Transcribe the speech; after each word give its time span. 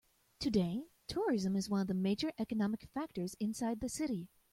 Today, 0.39 0.85
tourism 1.05 1.55
is 1.55 1.69
one 1.69 1.79
of 1.79 1.85
the 1.85 1.93
major 1.93 2.31
economic 2.39 2.89
factors 2.91 3.35
inside 3.39 3.81
the 3.81 3.87
city. 3.87 4.29